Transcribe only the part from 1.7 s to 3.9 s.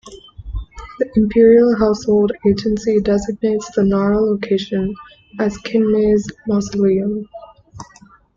Household Agency designates the